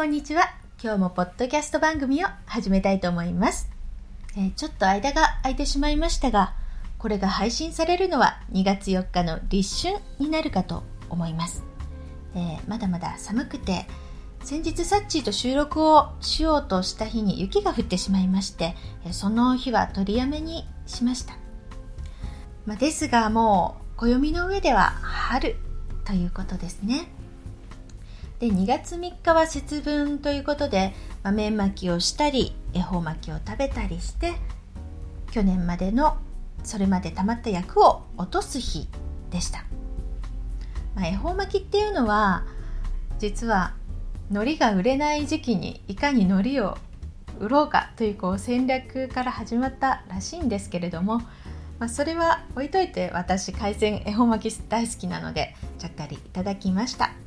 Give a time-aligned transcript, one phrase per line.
[0.00, 0.54] こんにちは。
[0.82, 3.68] 今日もポッドキャスト番組を始めたいと思います。
[4.34, 6.54] えーちょっと間が空いてしまいましたが、
[6.96, 11.64] これが配信されるのは2月4日の立春になるかと思います。
[12.34, 13.84] えーまだまだ寒くて、
[14.42, 18.76] 先日サッチーと収録をしようとした日に雪が降ってしまいまして、
[19.10, 21.34] その日は取りやめにしました。
[22.64, 25.56] まあ、ですがもう暦の上では春
[26.06, 27.19] ということですね。
[28.40, 34.32] で2月3日は節分ということで豆まきをしたり恵方巻きを食べたりして
[35.30, 36.16] 去年までの
[36.64, 38.88] それまで溜まった役を落とす日
[39.30, 39.66] でした、
[40.94, 42.44] まあ、恵方巻きっていうのは
[43.18, 43.74] 実は
[44.30, 46.78] 海苔が売れない時期にいかに海苔を
[47.40, 51.18] 売ろうかというこう戦略から始まったらしいんですけれども、
[51.78, 57.19] まあ、それは置いといて私海鮮恵方巻き大好きなのでちゃっかりいただきました。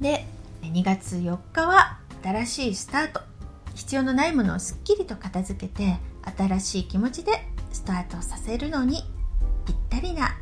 [0.00, 0.26] で
[0.62, 3.20] 2月4日は新しいスタート。
[3.74, 5.98] 必要のないものをすっきりと片付けて
[6.36, 7.32] 新しい気持ちで
[7.72, 9.04] スタートさせるのに
[9.66, 10.36] ぴったりな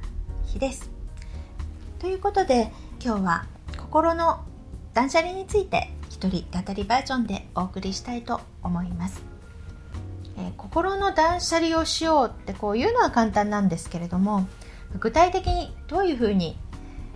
[0.47, 0.91] 日です。
[1.99, 2.73] ということで
[3.05, 4.43] 今日は心の
[4.95, 9.23] 断捨離について一人語りバージョンでお送りしたいと思います、
[10.39, 14.49] えー心の断捨離をしようってこういうのは簡単なんですけれども
[14.99, 16.59] 具体的にどういうふうに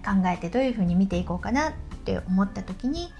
[0.04, 3.12] 考えてどういうふうに見ていこうかなって思った時に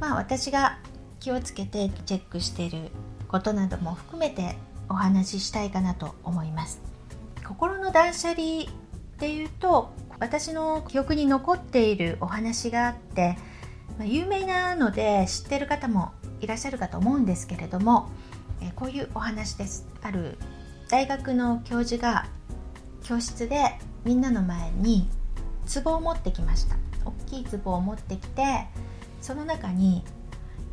[0.00, 0.78] まあ私が
[1.20, 2.90] 気をつけてチェックしている
[3.28, 4.56] ことなども含めて
[4.88, 6.80] お話ししたいかなと思います。
[7.46, 8.66] 心の断捨離っ
[9.18, 13.36] ていうと私の記憶に残っているお話があって、
[13.98, 18.10] まあ有名なので知ってる方もいらっしゃるかと思うんですけれども
[18.60, 19.86] えこういうお話です。
[20.02, 20.38] ある
[20.88, 22.26] 大学の教授が
[23.02, 25.08] 教室でみんなの前に
[25.82, 26.76] 壺を持ってきました。
[27.04, 28.66] 大きい壺を持ってきて
[29.20, 30.04] その中に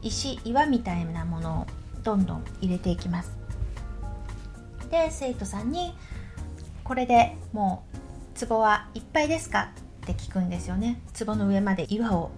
[0.02, 1.66] 石岩みたいなものを
[2.04, 3.32] どんどん入れていきます
[4.90, 5.94] で生徒さんに
[6.84, 7.84] 「これでも
[8.44, 9.72] う壺はいっぱいですか?」
[10.04, 12.32] って聞くんですよね壺の上まで岩を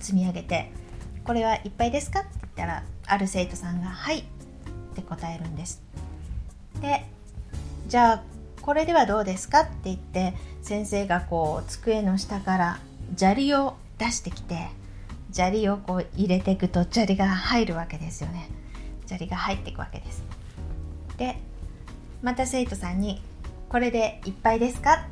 [0.00, 0.72] 積み上げて
[1.24, 4.24] 「これはいっぱいですか?」って言ったらある生徒さんが「はい」っ
[4.94, 5.82] て答えるんです
[6.80, 7.06] で
[7.88, 8.22] じゃあ
[8.60, 9.60] これではどうですか？
[9.60, 12.78] って言って先生がこう机の下から
[13.16, 14.68] 砂利を出してきて
[15.32, 18.48] 砂利をこう入れていくと砂利が入るわけですよね。
[19.06, 20.22] 砂利が入っていくわけです。
[21.16, 21.36] で
[22.22, 23.22] また生徒さんに
[23.68, 25.06] 「これでいっぱいですか?」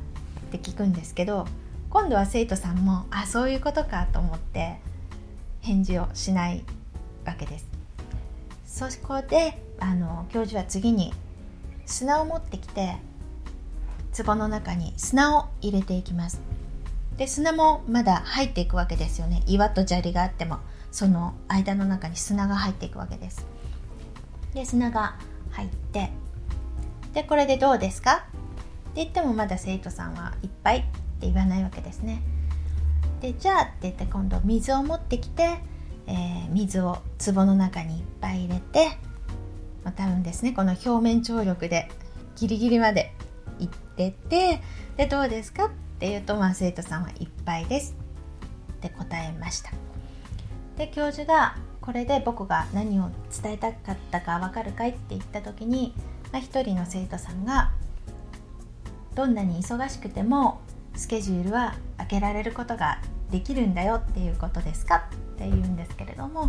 [0.47, 1.47] って聞くんですけど
[1.89, 4.77] 今度は生徒さんも「あそういうことか」と思って
[5.61, 6.63] 返事をしない
[7.25, 7.67] わけです。
[8.65, 11.13] そこであの教授は次に
[11.85, 12.97] 砂を持ってきて
[14.17, 16.54] 壺の中に砂を入れていきます。
[17.17, 19.41] で砂もまだ入っていくわけですよね。
[19.47, 20.59] 岩と砂利があっても
[20.91, 23.45] その間の中に砂が入っていくわけです。
[24.53, 25.17] で砂が
[25.51, 26.09] 入って
[27.13, 28.25] でこれでどうですか？
[28.91, 30.87] って言ってもまだ生徒さんはいっぱいって
[31.21, 32.21] 言わないわけですね。
[33.21, 35.57] でじゃあって言って今度水を持ってきて、
[36.07, 38.97] えー水を壺の中にいっぱい入れて
[39.83, 41.89] まあ多分ですねこの表面張力で
[42.35, 43.13] ギリギリまで
[43.59, 44.61] いってて
[44.97, 45.65] でどうですか？
[45.65, 47.95] ってって言うと、まあ、生徒さんはいっぱいです。
[48.73, 49.71] って答えました。
[50.77, 53.09] で教授がこれで僕が何を
[53.41, 55.93] 伝えたかったかわかるかいって言った時に、
[56.33, 57.71] まあ、一人の生徒さんが
[59.13, 60.59] どんなに忙しくても
[60.95, 62.99] スケジュールは開けられることが
[63.31, 65.07] できるんだよっていうことですか？
[65.35, 66.47] って言うんですけれども、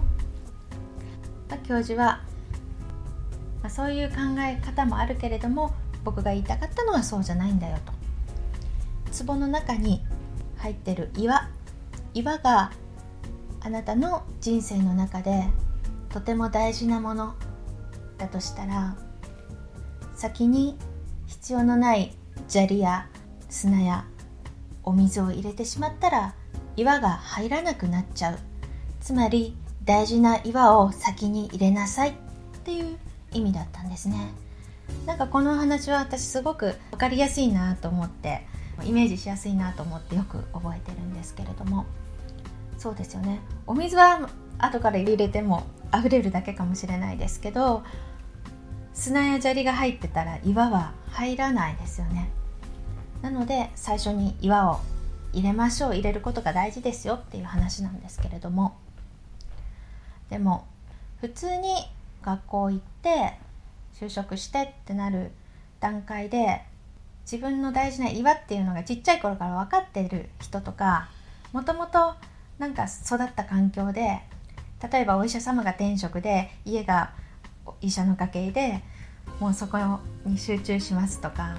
[1.49, 2.21] まあ教授は、
[3.63, 7.93] まあそういう考え方もあるけれども僕が言いたかったのはそうじゃないんだよと。
[9.25, 10.05] 壺の中に
[10.59, 11.49] 入ってる岩。
[12.15, 12.73] 岩が
[13.61, 15.45] あなたの人生の中で
[16.09, 17.35] とても大事なもの
[18.17, 18.97] だとしたら
[20.15, 20.79] 先に
[21.27, 22.17] 必要のない
[22.49, 23.09] 砂利や
[23.51, 24.07] 砂や
[24.83, 26.35] お水を入れてしまったら
[26.77, 28.39] 岩が入らなくなっちゃう。
[29.01, 32.13] つまり大事な岩を先に入れなさいっ
[32.65, 32.99] ていう
[33.33, 34.33] 意味だったんですね。
[35.07, 38.47] なんかこのお話は私すごく分かりやすいなと思って。
[38.85, 41.87] イメージしやすいなと思ってよく覚えてるんですけれども。
[42.79, 43.41] そうですよね。
[43.67, 44.29] お水は
[44.59, 47.83] 後から入れても溢れるだけかもしれないですけど
[48.95, 52.31] 砂や砂利が入ってたら岩は入らないですよね。
[53.23, 54.81] なので最初に岩を
[55.33, 55.95] 入れましょう。
[55.95, 58.77] 入れることが大事ですよっていう話なんですけれども。
[60.31, 60.67] でも
[61.21, 61.75] 普通に
[62.23, 63.39] 学校行って
[63.95, 65.33] 就職してってなる
[65.81, 66.63] 段階で
[67.31, 71.09] 自分の大事な岩っていうのがちっちゃい頃から分かってる人とか
[71.53, 72.15] もともと
[72.59, 74.21] なんか育った環境で
[74.91, 77.11] 例えばお医者様が転職で家が
[77.81, 78.81] 医者の家系で
[79.41, 79.79] もうそこ
[80.25, 81.57] に集中しますとか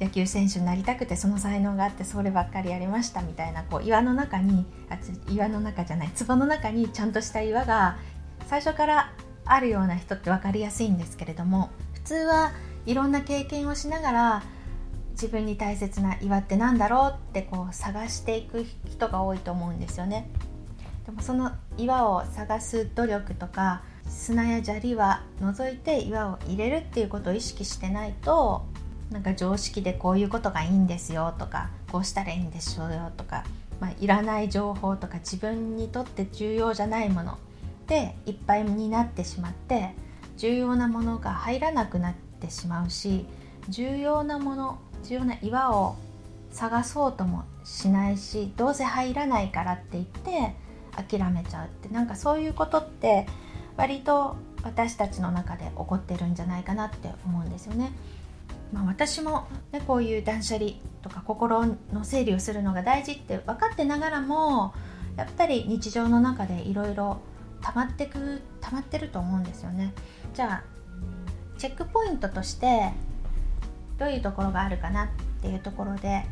[0.00, 4.98] 野球選手になりたくてその才能があってそればっかりやりましたみたいなこう岩の中にあ
[5.28, 7.98] 岩の中じゃない壺の中にちゃんとした岩が
[8.46, 9.12] 最初から
[9.44, 12.52] あるような人って分かりやすいんですけれども普通は
[12.86, 14.42] いろんな経験をしながら
[15.20, 20.30] 自分に大切な岩って何だろうってこう探していく人が多いと思うんですよね。
[21.06, 28.64] でもその岩を探す努力とか砂や砂利は除いて岩を入れるっていうことを意識してないと
[29.10, 33.44] なんか常識でこういうことがいいんですよとかこうしたらいいんでしょうよとか、
[33.80, 37.38] まあ、いらない情報とか自分にとって重要じゃないもの
[37.86, 39.94] でいっぱいになってしまって
[40.36, 43.24] 重要なものが入らなくなってしまうし
[43.68, 45.96] 重要なもの重要な岩を
[46.50, 50.54] 探そうともしないしどうせ入らないからって言って
[50.96, 53.26] 諦めちゃうってなんかそういうことって
[53.76, 57.92] 割と私たちの中で起こってるんじゃないかなって思うんですよね。
[58.72, 64.74] まあ、私も、ね、こういう断捨離とか心の整理をするのが大事って分かってながらも
[65.16, 67.20] やっぱり日常の中でいろいろ
[67.62, 69.94] 溜まってく溜まってると思うんですよね。
[70.34, 70.78] じゃあ
[71.56, 72.92] チェックポイントとして
[73.98, 75.08] どういうところがあるかなっ
[75.42, 76.24] ていうところで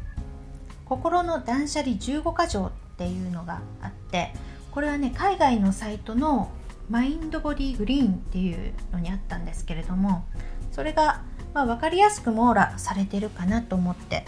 [0.85, 4.33] 心の断捨離15箇条っていうのがあって
[4.71, 6.51] これはね海外のサイトの
[6.89, 10.25] マインドボディグリーンっていうのにあったんですけれども
[10.71, 11.23] それが、
[11.53, 14.25] まあ、分かりやすく網羅されてるかなと思って、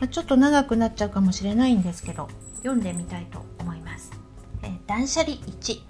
[0.00, 4.10] まあ、ちょっと長くなっちゃうかもしれないんですけど読んでみたいと思います、
[4.62, 5.82] えー、断捨離1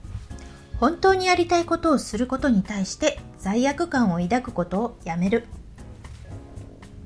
[0.78, 5.46] 本当にやりたいことをすることに対して罪悪感を抱くことをやめる。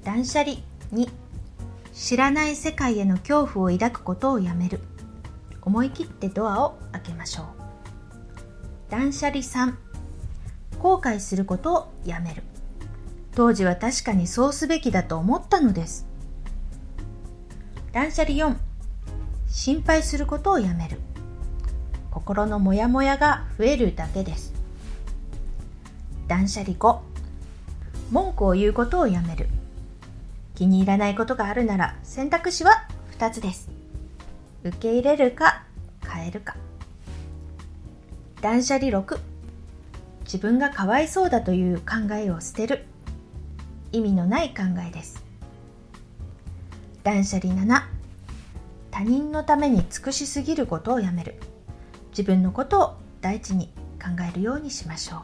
[0.06, 0.58] 断捨離
[0.92, 1.10] 2
[1.92, 4.78] 知らない世界への恐怖を抱くことをやめる。
[5.62, 7.46] 思い切ってドアを開けましょう。
[8.88, 9.74] 断捨離3
[10.78, 12.44] 後悔することをやめる。
[13.34, 16.06] 当時は確かにそうすべきだと思ったのです。
[17.90, 18.54] 断捨離4
[19.48, 21.00] 心配することをやめる。
[22.12, 24.54] 心のモヤモヤが増えるだけです。
[26.28, 27.00] 断捨離5
[28.12, 29.48] 文句を言うことをやめる。
[30.56, 32.88] 気に入らないことがあるなら選択肢は
[33.18, 33.70] 2つです。
[34.64, 35.62] 受け入れるか
[36.04, 36.56] 変えるか。
[38.40, 39.20] 断捨離6
[40.24, 42.86] 自分がかわいそうだという考えを捨てる
[43.92, 45.24] 意味のない考えです。
[47.04, 47.82] 断捨離7
[48.90, 51.36] 他人のために尽くしすぎることをやめる
[52.10, 53.72] 自分のことを第一に
[54.02, 55.18] 考えるようにしましょ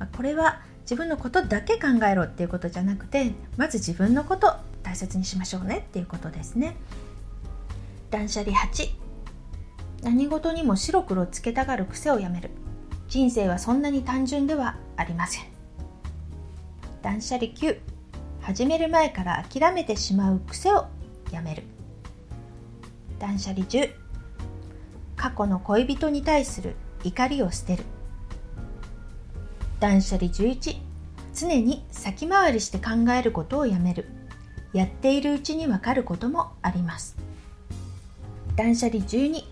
[0.00, 6.76] うこれは自分のことだけ考えろっていうことじゃなくてまず自分のこと大切にしましょうねっていうことですね。
[8.10, 8.94] 断捨離8
[10.04, 12.50] 何事にも白黒つけたがる癖をやめる。
[13.08, 15.44] 人生はそんなに単純ではありません。
[17.02, 17.80] 断捨離9
[18.40, 20.86] 始める前から諦めてしまう癖を
[21.32, 21.64] やめる。
[23.18, 23.90] 断捨離10
[25.16, 27.82] 過去の恋人に対する怒りを捨てる。
[29.80, 30.78] 断捨離11
[31.34, 34.06] 常に先回りして考えることをやめる。
[34.72, 37.16] やっているうちにわかることもあります。
[38.56, 39.44] 断捨離12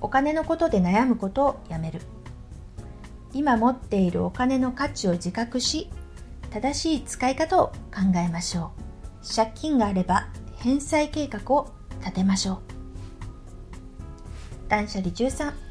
[0.00, 2.00] お金のことで悩むことをやめる。
[3.32, 5.90] 今持っているお金の価値を自覚し
[6.50, 8.72] 正しい使い方を考えましょ
[9.22, 9.34] う。
[9.34, 11.68] 借金があれば返済計画を
[12.00, 12.58] 立てましょう。
[14.68, 15.65] 断捨離13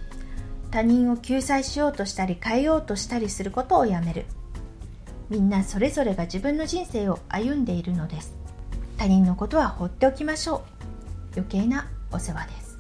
[0.76, 4.26] 他人を救済しようとしたり変えようとしたりすることをやめる。
[5.30, 8.36] みんなそれぞれが自分の人生を歩んでいるのです。
[8.98, 10.66] 他人のことは放っておきましょ
[11.38, 11.40] う。
[11.40, 12.78] 余計なお世話です、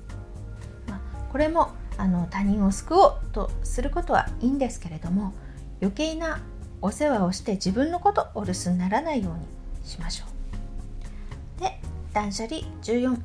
[0.89, 0.99] まあ、
[1.31, 5.33] これもあの他人を救おうとすることはいいんですけれども
[5.81, 6.41] 余計な
[6.81, 9.45] お世話をして自分のことお留守にならないように
[9.87, 10.25] しましょ
[11.57, 11.61] う。
[11.61, 11.79] で
[12.11, 13.17] 断捨離14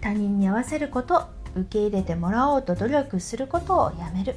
[0.00, 4.36] 他人に合わせること受け入れてもらおうと努力することをやめる。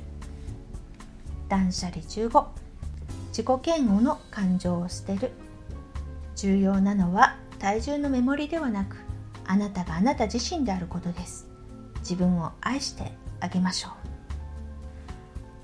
[1.47, 2.45] 断捨離15
[3.29, 5.31] 自己嫌悪の感情を捨てる。
[6.35, 8.97] 重要なのは体重のメモリではなく
[9.45, 11.47] あなたがあなた自身であることです。
[11.99, 13.91] 自分を愛してあげましょう。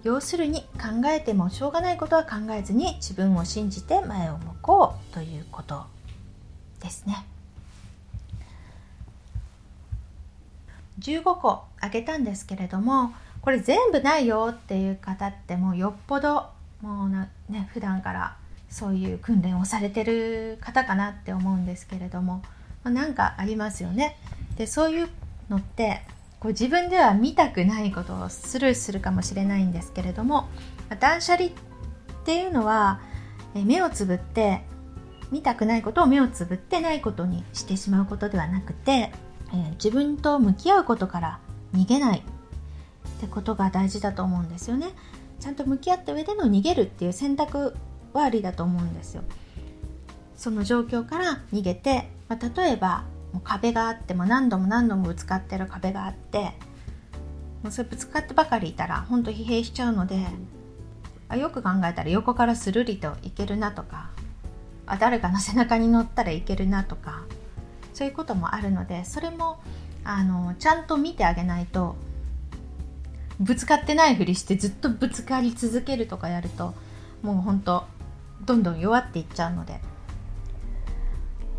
[0.03, 5.83] 要するに考えてもしょうがないことは考えずに自分を信じて前を向こうということ
[6.79, 7.25] ですね。
[10.99, 16.49] 15個あげたんですけれどもこれ全部ないよっていう方ってもうよっぽど
[16.81, 18.35] もうな、ね、普段から
[18.69, 22.41] そういう訓練をされてる方かなって思うんですけれども、
[22.83, 24.17] まあ、なんかありますよね。
[24.57, 25.09] でそういう
[25.49, 26.01] のって
[26.39, 30.49] こう自分では見たくないことをスルーするかもしれないんですけれども
[30.99, 31.51] 断捨離っ
[32.25, 32.99] ていうのは
[33.53, 34.61] 目をつぶって
[35.31, 39.11] 見たくないことを目をつぶってないことにしてしまうことではなくて、
[39.53, 41.39] えー、自分と向き合うことから
[41.73, 42.23] 逃げないっ
[43.19, 44.89] てことが大事だと思うんですよね。
[45.39, 47.75] ちゃんと向き合った上での逃げるっていう選択
[48.13, 49.23] はありだと思うんですよ。
[50.35, 56.53] その状況から逃げて、まあ、例えばもう壁があっても何度も何度もぶつかってる壁があって
[57.61, 60.25] もうそれぶつかってばかりいたら本当疲弊しちゃうので
[61.29, 64.09] あよく考えたら横からスルリといけるなとか
[64.87, 67.23] あ誰かの背中に乗ったらいけるなとか
[67.93, 69.59] そういうこともあるのでそれも
[70.03, 71.95] あのちゃんと見てあげないと
[73.39, 76.73] ぶつかってないふりしてずっとぶつかり続けるとかやると
[77.21, 77.85] もうほんと
[78.45, 79.79] どんどん弱っていっちゃうので。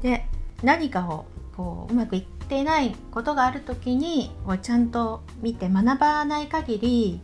[0.02, 0.26] で
[0.62, 7.20] 何かをこううまくいっていないことがある時にこうちゃんと見て学ばない限り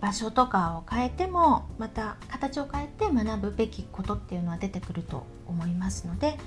[0.00, 6.38] 場所とかを変えてもまた形を変えて学ぶべきことっていうのは出てくると思いますので、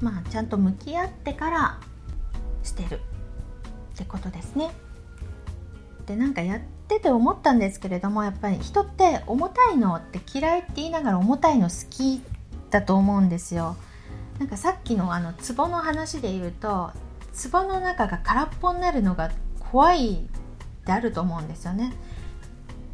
[0.00, 1.80] まあ、ちゃんと向き合ってから
[2.62, 3.00] してる
[3.94, 4.70] ってことですね。
[6.06, 12.22] でなんかやってて思ったんですけれどもやっぱり人って重たいのって嫌いって言いながら重たいの好き
[12.70, 13.76] だと思うんですよ。
[14.38, 16.92] なんかさっきのあの壺の話で言うと
[17.50, 19.30] 壺の中が空っぽになるのが
[19.70, 20.28] 怖い
[20.86, 21.92] であると思うんですよね。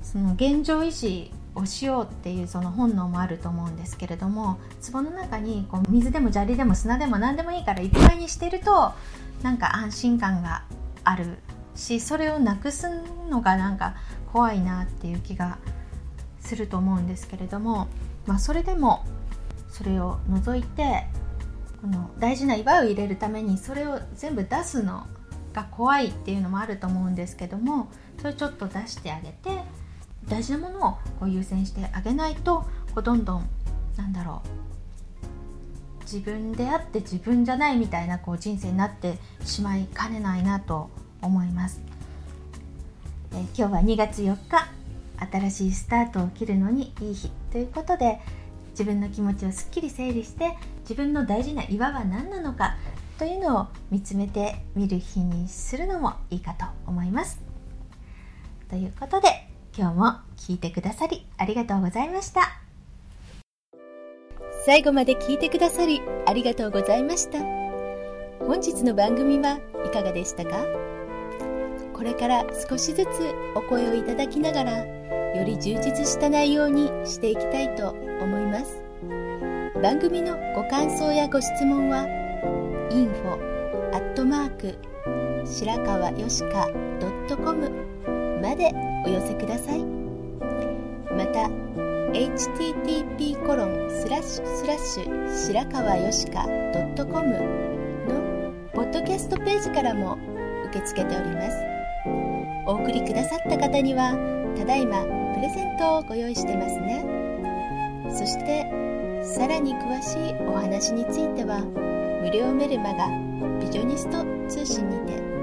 [0.03, 4.59] その現状維持をしようっていうその本能もあると思うんですけれども
[4.93, 8.93] 壺の中にこう水でも砂利でも砂でも何でもいいからいっぱいにしてると
[9.43, 10.65] なんか安心感が
[11.05, 11.39] ある
[11.75, 12.89] しそれをなくす
[13.31, 13.95] のがなんか
[14.33, 15.59] 怖いなっていう気が
[16.41, 17.89] すると思うんですけれども、
[18.27, 19.05] まあ、それでも
[19.71, 21.07] それを除いて
[21.81, 25.07] この大事な祝いを入れるためにそれを全部出すの
[25.53, 29.51] が怖いっていうのもあると思うんですけどもそれちょっと出してあげて
[30.29, 32.65] 大事なものをこう優先してあげないと
[32.95, 33.49] こうどんどん
[33.97, 34.65] なんだろう
[36.05, 40.91] 自分であって自分じゃないみたいなこう人生になってしまいかねないなと
[41.23, 41.81] 思います、
[43.33, 44.69] えー、今日は2月4日
[45.33, 48.21] 新しいスタートを切るのにいい日ということで
[48.71, 52.77] 自分の気持ちをすっきり整理して自分の大事な岩は何なのか
[53.19, 57.41] というのを見つめてみる日にするのもいいかと思います。
[58.69, 60.05] ということで今日も
[60.37, 62.61] 聞いてくださりありがとうございました。
[64.65, 67.41] 最後まで聞いてくださりありがとうございました。
[68.39, 70.65] 本日の番組はいかがでしたか？
[71.93, 73.09] これから少しずつ
[73.57, 78.81] お声をいただきながらより充実した内容にしていきたいと思います
[79.83, 82.07] 番組のご感想やご質問は
[82.91, 83.39] info
[85.45, 86.69] 白川よしか
[87.37, 87.71] .com
[88.45, 88.71] まで
[89.07, 89.83] お寄せください。
[91.17, 91.49] また
[92.13, 97.27] http コロンスラッシュスラッシュ白川よしか .com
[98.07, 100.19] のポッドキャストページからも
[100.67, 101.57] 受け付けております。
[102.67, 104.13] お送りくださった方には
[104.59, 105.03] ただいま
[105.35, 107.03] プレゼントをご用意してますね。
[108.11, 108.67] そして
[109.25, 111.61] さらに詳しいお話については
[112.23, 113.09] 無料メルマガ
[113.59, 115.34] ビジョニスト通信にて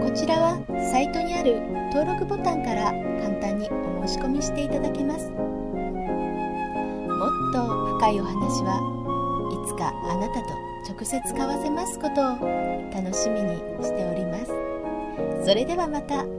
[0.00, 0.58] こちらは
[0.92, 1.60] サイトにある
[1.92, 5.36] 登録ボタンから簡単にお申し込みしていただけますも
[7.26, 7.66] っと
[7.98, 8.78] 深いお話は
[9.50, 10.54] いつかあなたと
[10.88, 12.38] 直接交わせますことを
[12.92, 14.52] 楽しみにしております
[15.44, 16.37] それではまた。